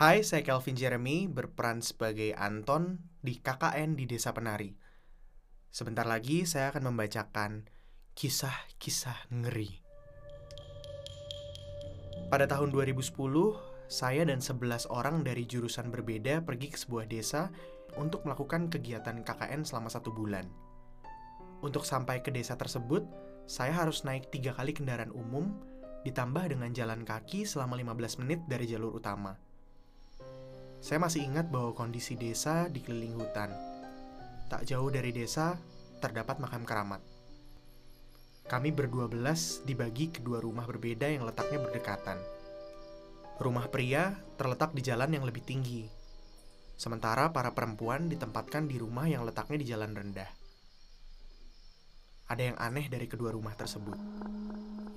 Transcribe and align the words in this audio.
Hai, 0.00 0.24
saya 0.24 0.40
Kelvin 0.40 0.80
Jeremy, 0.80 1.28
berperan 1.28 1.84
sebagai 1.84 2.32
Anton 2.32 3.04
di 3.20 3.36
KKN 3.36 4.00
di 4.00 4.08
Desa 4.08 4.32
Penari. 4.32 4.72
Sebentar 5.68 6.08
lagi 6.08 6.48
saya 6.48 6.72
akan 6.72 6.88
membacakan 6.88 7.68
kisah-kisah 8.16 9.28
ngeri. 9.28 9.84
Pada 12.32 12.48
tahun 12.48 12.72
2010, 12.72 13.12
saya 13.92 14.24
dan 14.24 14.40
11 14.40 14.88
orang 14.88 15.20
dari 15.20 15.44
jurusan 15.44 15.92
berbeda 15.92 16.48
pergi 16.48 16.72
ke 16.72 16.80
sebuah 16.80 17.04
desa 17.04 17.52
untuk 18.00 18.24
melakukan 18.24 18.72
kegiatan 18.72 19.20
KKN 19.20 19.68
selama 19.68 19.92
satu 19.92 20.08
bulan. 20.16 20.48
Untuk 21.60 21.84
sampai 21.84 22.24
ke 22.24 22.32
desa 22.32 22.56
tersebut, 22.56 23.04
saya 23.44 23.76
harus 23.76 24.00
naik 24.08 24.32
tiga 24.32 24.56
kali 24.56 24.72
kendaraan 24.72 25.12
umum, 25.12 25.60
ditambah 26.08 26.56
dengan 26.56 26.72
jalan 26.72 27.04
kaki 27.04 27.44
selama 27.44 27.76
15 27.76 28.24
menit 28.24 28.40
dari 28.48 28.64
jalur 28.64 28.96
utama. 28.96 29.49
Saya 30.80 30.96
masih 30.96 31.28
ingat 31.28 31.52
bahwa 31.52 31.76
kondisi 31.76 32.16
desa 32.16 32.64
dikelilingi 32.72 33.20
hutan. 33.20 33.52
Tak 34.48 34.64
jauh 34.64 34.88
dari 34.88 35.12
desa, 35.12 35.60
terdapat 36.00 36.40
makam 36.40 36.64
keramat. 36.64 37.04
Kami 38.48 38.72
berdua 38.72 39.06
belas 39.06 39.60
dibagi 39.62 40.10
kedua 40.10 40.40
rumah 40.40 40.64
berbeda 40.64 41.06
yang 41.06 41.28
letaknya 41.28 41.60
berdekatan. 41.60 42.18
Rumah 43.38 43.68
pria 43.68 44.18
terletak 44.40 44.74
di 44.74 44.82
jalan 44.82 45.14
yang 45.14 45.24
lebih 45.28 45.44
tinggi, 45.44 45.86
sementara 46.80 47.30
para 47.30 47.52
perempuan 47.52 48.08
ditempatkan 48.08 48.66
di 48.66 48.80
rumah 48.80 49.06
yang 49.06 49.22
letaknya 49.22 49.58
di 49.60 49.66
jalan 49.68 49.92
rendah. 49.92 50.28
Ada 52.26 52.42
yang 52.52 52.56
aneh 52.58 52.88
dari 52.88 53.04
kedua 53.04 53.36
rumah 53.36 53.52
tersebut, 53.54 53.96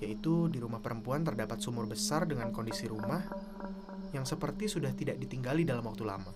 yaitu 0.00 0.48
di 0.48 0.58
rumah 0.58 0.80
perempuan 0.80 1.22
terdapat 1.22 1.60
sumur 1.60 1.84
besar 1.86 2.24
dengan 2.24 2.50
kondisi 2.50 2.88
rumah 2.90 3.22
yang 4.14 4.22
seperti 4.22 4.70
sudah 4.70 4.94
tidak 4.94 5.18
ditinggali 5.18 5.66
dalam 5.66 5.82
waktu 5.82 6.06
lama. 6.06 6.30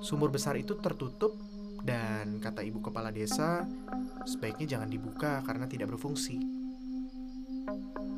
Sumur 0.00 0.30
besar 0.30 0.54
itu 0.56 0.78
tertutup 0.78 1.34
dan 1.82 2.38
kata 2.38 2.62
ibu 2.62 2.78
kepala 2.78 3.10
desa, 3.10 3.66
sebaiknya 4.24 4.78
jangan 4.78 4.88
dibuka 4.88 5.42
karena 5.42 5.66
tidak 5.66 5.92
berfungsi. 5.92 6.38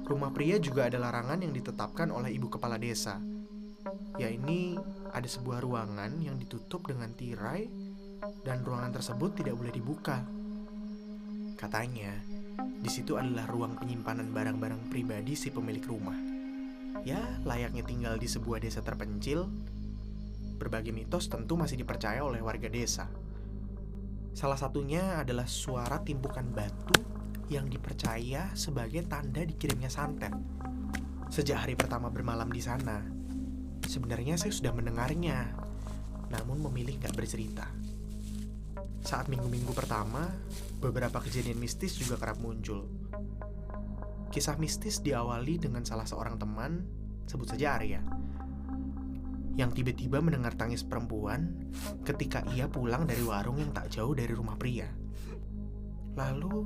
Rumah 0.03 0.31
pria 0.35 0.61
juga 0.61 0.93
ada 0.93 1.01
larangan 1.01 1.41
yang 1.41 1.57
ditetapkan 1.57 2.13
oleh 2.13 2.37
ibu 2.37 2.53
kepala 2.53 2.77
desa. 2.77 3.17
Ya 4.21 4.29
ini 4.29 4.77
ada 5.09 5.25
sebuah 5.25 5.65
ruangan 5.65 6.21
yang 6.21 6.37
ditutup 6.37 6.85
dengan 6.85 7.17
tirai 7.17 7.65
dan 8.45 8.61
ruangan 8.61 8.93
tersebut 8.93 9.41
tidak 9.41 9.57
boleh 9.57 9.73
dibuka. 9.73 10.21
Katanya, 11.57 12.13
di 12.59 12.91
situ 12.91 13.15
adalah 13.15 13.47
ruang 13.47 13.79
penyimpanan 13.79 14.35
barang-barang 14.35 14.91
pribadi 14.91 15.39
si 15.39 15.55
pemilik 15.55 15.83
rumah. 15.87 16.32
Ya, 17.03 17.19
layaknya 17.43 17.83
tinggal 17.83 18.15
di 18.15 18.31
sebuah 18.31 18.63
desa 18.63 18.79
terpencil, 18.79 19.51
berbagai 20.63 20.95
mitos 20.95 21.27
tentu 21.27 21.59
masih 21.59 21.75
dipercaya 21.83 22.23
oleh 22.23 22.39
warga 22.39 22.71
desa. 22.71 23.11
Salah 24.33 24.55
satunya 24.55 25.19
adalah 25.19 25.51
suara 25.51 25.99
timbukan 26.01 26.47
batu 26.47 26.95
yang 27.51 27.67
dipercaya 27.67 28.55
sebagai 28.55 29.03
tanda 29.11 29.43
dikirimnya 29.43 29.91
santet. 29.91 30.31
Sejak 31.29 31.67
hari 31.67 31.75
pertama 31.75 32.07
bermalam 32.07 32.47
di 32.49 32.63
sana, 32.63 33.03
sebenarnya 33.83 34.39
saya 34.39 34.55
sudah 34.55 34.71
mendengarnya, 34.71 35.53
namun 36.31 36.63
memilih 36.71 37.03
gak 37.03 37.19
bercerita. 37.19 37.67
Saat 39.03 39.27
minggu-minggu 39.27 39.75
pertama, 39.75 40.31
beberapa 40.79 41.19
kejadian 41.19 41.59
mistis 41.59 41.99
juga 41.99 42.15
kerap 42.15 42.39
muncul. 42.39 42.87
Kisah 44.33 44.57
mistis 44.57 45.05
diawali 45.05 45.61
dengan 45.61 45.85
salah 45.85 46.09
seorang 46.09 46.41
teman, 46.41 46.89
sebut 47.29 47.53
saja 47.53 47.77
Arya, 47.77 48.01
yang 49.61 49.69
tiba-tiba 49.69 50.25
mendengar 50.25 50.57
tangis 50.57 50.81
perempuan 50.81 51.69
ketika 52.09 52.41
ia 52.57 52.65
pulang 52.65 53.05
dari 53.05 53.21
warung 53.21 53.61
yang 53.61 53.77
tak 53.77 53.93
jauh 53.93 54.17
dari 54.17 54.33
rumah 54.33 54.57
pria. 54.57 54.89
Lalu, 56.17 56.65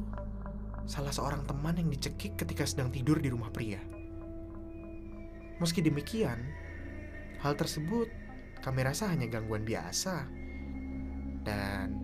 salah 0.87 1.11
seorang 1.11 1.43
teman 1.43 1.75
yang 1.75 1.91
dicekik 1.91 2.39
ketika 2.39 2.63
sedang 2.63 2.95
tidur 2.95 3.19
di 3.19 3.27
rumah 3.27 3.51
pria. 3.51 3.83
Meski 5.59 5.83
demikian, 5.83 6.39
hal 7.43 7.59
tersebut 7.59 8.07
kami 8.63 8.87
rasa 8.87 9.11
hanya 9.11 9.27
gangguan 9.27 9.67
biasa 9.67 10.31
dan 11.43 11.99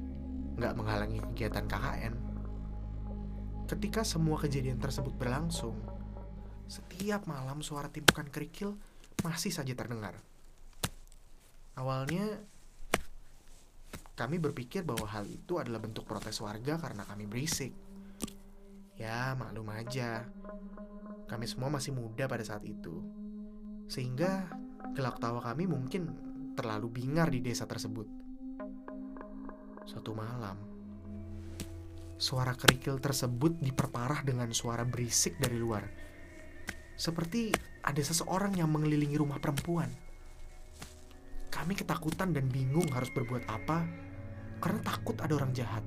nggak 0.58 0.74
menghalangi 0.74 1.22
kegiatan 1.30 1.70
KKN. 1.70 2.31
Ketika 3.72 4.04
semua 4.04 4.36
kejadian 4.36 4.76
tersebut 4.76 5.16
berlangsung, 5.16 5.72
setiap 6.68 7.24
malam 7.24 7.64
suara 7.64 7.88
timbukan 7.88 8.28
kerikil 8.28 8.76
masih 9.24 9.48
saja 9.48 9.72
terdengar. 9.72 10.12
Awalnya, 11.80 12.36
kami 14.12 14.36
berpikir 14.36 14.84
bahwa 14.84 15.08
hal 15.08 15.24
itu 15.24 15.56
adalah 15.56 15.80
bentuk 15.80 16.04
protes 16.04 16.36
warga 16.44 16.76
karena 16.76 17.08
kami 17.08 17.24
berisik. 17.24 17.72
Ya, 19.00 19.32
maklum 19.40 19.72
aja. 19.72 20.28
Kami 21.24 21.48
semua 21.48 21.72
masih 21.72 21.96
muda 21.96 22.28
pada 22.28 22.44
saat 22.44 22.68
itu. 22.68 23.00
Sehingga 23.88 24.52
gelak 24.92 25.16
tawa 25.16 25.40
kami 25.40 25.64
mungkin 25.64 26.12
terlalu 26.60 26.92
bingar 26.92 27.32
di 27.32 27.40
desa 27.40 27.64
tersebut. 27.64 28.04
Suatu 29.88 30.12
malam, 30.12 30.60
Suara 32.22 32.54
kerikil 32.54 33.02
tersebut 33.02 33.58
diperparah 33.58 34.22
dengan 34.22 34.46
suara 34.54 34.86
berisik 34.86 35.42
dari 35.42 35.58
luar. 35.58 35.82
Seperti 36.94 37.50
ada 37.82 37.98
seseorang 37.98 38.54
yang 38.54 38.70
mengelilingi 38.70 39.18
rumah 39.18 39.42
perempuan. 39.42 39.90
Kami 41.50 41.74
ketakutan 41.74 42.30
dan 42.30 42.46
bingung 42.46 42.86
harus 42.94 43.10
berbuat 43.10 43.42
apa 43.50 43.90
karena 44.62 44.80
takut 44.86 45.18
ada 45.18 45.34
orang 45.34 45.50
jahat. 45.50 45.82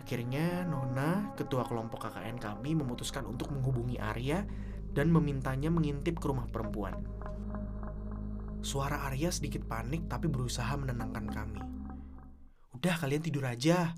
Akhirnya 0.00 0.64
Nona, 0.64 1.36
ketua 1.36 1.68
kelompok 1.68 2.08
KKN 2.08 2.40
kami 2.40 2.80
memutuskan 2.80 3.28
untuk 3.28 3.52
menghubungi 3.52 4.00
Arya 4.00 4.40
dan 4.96 5.12
memintanya 5.12 5.68
mengintip 5.68 6.16
ke 6.16 6.32
rumah 6.32 6.48
perempuan. 6.48 6.96
Suara 8.64 9.04
Arya 9.04 9.28
sedikit 9.28 9.68
panik 9.68 10.08
tapi 10.08 10.32
berusaha 10.32 10.72
menenangkan 10.80 11.28
kami. 11.28 11.77
Udah 12.78 12.94
kalian 12.94 13.18
tidur 13.18 13.42
aja. 13.42 13.90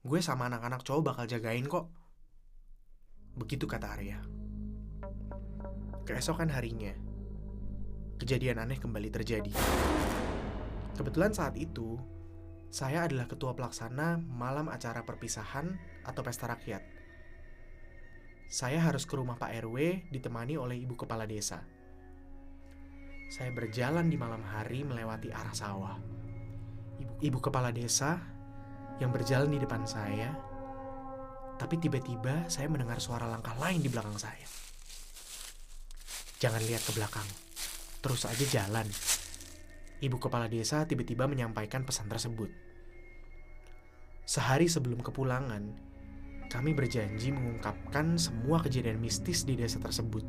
Gue 0.00 0.24
sama 0.24 0.48
anak-anak 0.48 0.80
cowok 0.80 1.12
bakal 1.12 1.24
jagain 1.28 1.68
kok. 1.68 1.92
Begitu 3.36 3.68
kata 3.68 3.84
Arya. 3.84 4.24
Keesokan 6.08 6.48
harinya, 6.48 6.96
kejadian 8.16 8.64
aneh 8.64 8.80
kembali 8.80 9.12
terjadi. 9.12 9.52
Kebetulan 10.96 11.36
saat 11.36 11.60
itu, 11.60 12.00
saya 12.72 13.04
adalah 13.04 13.28
ketua 13.28 13.52
pelaksana 13.52 14.16
malam 14.24 14.72
acara 14.72 15.04
perpisahan 15.04 15.76
atau 16.08 16.24
pesta 16.24 16.48
rakyat. 16.48 16.80
Saya 18.48 18.88
harus 18.88 19.04
ke 19.04 19.20
rumah 19.20 19.36
Pak 19.36 19.52
RW 19.68 20.08
ditemani 20.08 20.56
oleh 20.56 20.80
ibu 20.80 20.96
kepala 20.96 21.28
desa. 21.28 21.60
Saya 23.28 23.52
berjalan 23.52 24.08
di 24.08 24.16
malam 24.16 24.40
hari 24.40 24.80
melewati 24.80 25.28
arah 25.28 25.52
sawah 25.52 26.17
ibu, 26.98 27.12
ibu 27.22 27.38
kepala 27.38 27.70
desa 27.70 28.18
yang 28.98 29.14
berjalan 29.14 29.50
di 29.50 29.58
depan 29.62 29.86
saya, 29.86 30.34
tapi 31.58 31.78
tiba-tiba 31.78 32.46
saya 32.46 32.70
mendengar 32.70 33.02
suara 33.02 33.26
langkah 33.26 33.54
lain 33.58 33.82
di 33.82 33.90
belakang 33.90 34.18
saya. 34.18 34.46
Jangan 36.38 36.62
lihat 36.62 36.82
ke 36.86 36.92
belakang, 36.94 37.26
terus 37.98 38.22
aja 38.26 38.46
jalan. 38.46 38.86
Ibu 39.98 40.22
kepala 40.22 40.46
desa 40.46 40.86
tiba-tiba 40.86 41.26
menyampaikan 41.26 41.82
pesan 41.82 42.06
tersebut. 42.06 42.50
Sehari 44.22 44.70
sebelum 44.70 45.02
kepulangan, 45.02 45.74
kami 46.46 46.70
berjanji 46.78 47.34
mengungkapkan 47.34 48.14
semua 48.14 48.62
kejadian 48.62 49.02
mistis 49.02 49.42
di 49.42 49.58
desa 49.58 49.82
tersebut. 49.82 50.22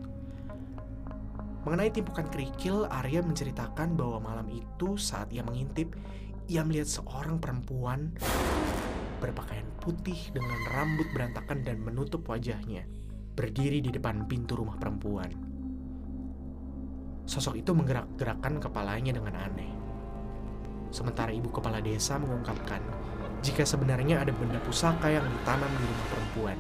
Mengenai 1.68 1.94
timpukan 1.94 2.26
kerikil, 2.32 2.90
Arya 2.90 3.22
menceritakan 3.22 3.94
bahwa 3.94 4.18
malam 4.24 4.48
itu 4.50 4.98
saat 4.98 5.30
ia 5.30 5.46
mengintip, 5.46 5.94
ia 6.50 6.66
melihat 6.66 6.90
seorang 6.90 7.38
perempuan 7.38 8.10
berpakaian 9.22 9.70
putih 9.78 10.18
dengan 10.34 10.58
rambut 10.74 11.06
berantakan 11.14 11.62
dan 11.62 11.78
menutup 11.78 12.26
wajahnya, 12.26 12.90
berdiri 13.38 13.86
di 13.86 13.94
depan 13.94 14.26
pintu 14.26 14.58
rumah 14.58 14.74
perempuan. 14.82 15.30
Sosok 17.30 17.62
itu 17.62 17.70
menggerak-gerakkan 17.78 18.58
kepalanya 18.58 19.14
dengan 19.14 19.38
aneh. 19.38 19.70
Sementara 20.90 21.30
ibu 21.30 21.54
kepala 21.54 21.86
desa 21.86 22.18
mengungkapkan 22.18 22.82
jika 23.46 23.62
sebenarnya 23.62 24.26
ada 24.26 24.34
benda 24.34 24.58
pusaka 24.66 25.14
yang 25.14 25.24
ditanam 25.30 25.70
di 25.78 25.86
rumah 25.86 26.08
perempuan, 26.10 26.58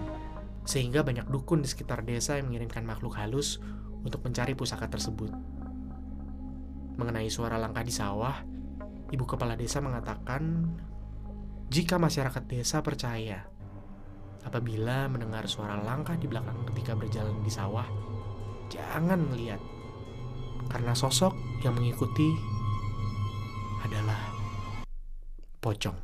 sehingga 0.70 1.02
banyak 1.02 1.26
dukun 1.26 1.66
di 1.66 1.68
sekitar 1.68 2.06
desa 2.06 2.38
yang 2.38 2.54
mengirimkan 2.54 2.86
makhluk 2.86 3.18
halus 3.18 3.58
untuk 4.06 4.22
mencari 4.22 4.54
pusaka 4.54 4.86
tersebut. 4.86 5.34
Mengenai 7.02 7.34
suara 7.34 7.58
langkah 7.58 7.82
di 7.82 7.90
sawah, 7.90 8.59
Ibu 9.10 9.26
kepala 9.26 9.58
desa 9.58 9.82
mengatakan, 9.82 10.70
jika 11.70 11.98
masyarakat 11.98 12.46
desa 12.46 12.86
percaya 12.86 13.50
apabila 14.46 15.10
mendengar 15.10 15.50
suara 15.50 15.82
langkah 15.82 16.14
di 16.14 16.30
belakang 16.30 16.62
ketika 16.70 16.94
berjalan 16.94 17.42
di 17.42 17.50
sawah, 17.50 17.86
jangan 18.70 19.18
melihat. 19.34 19.58
Karena 20.70 20.94
sosok 20.94 21.34
yang 21.66 21.74
mengikuti 21.74 22.30
adalah 23.82 24.22
pocong. 25.58 25.98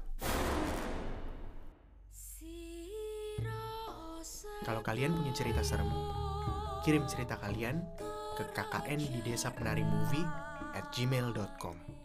Kalau 4.66 4.82
kalian 4.82 5.14
punya 5.14 5.30
cerita 5.30 5.62
serem, 5.62 5.94
kirim 6.82 7.06
cerita 7.06 7.38
kalian 7.38 7.86
ke 8.34 8.50
kkn 8.50 8.98
di 8.98 9.22
desa 9.22 9.54
penari 9.54 9.86
movie 9.86 10.26
at 10.74 10.90
gmail.com. 10.90 12.05